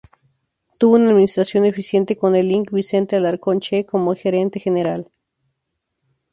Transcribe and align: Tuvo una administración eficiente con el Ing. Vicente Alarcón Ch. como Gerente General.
Tuvo 0.79 0.95
una 0.95 1.11
administración 1.11 1.63
eficiente 1.63 2.17
con 2.17 2.35
el 2.35 2.51
Ing. 2.51 2.67
Vicente 2.71 3.15
Alarcón 3.17 3.59
Ch. 3.59 3.85
como 3.85 4.15
Gerente 4.15 4.59
General. 4.59 5.07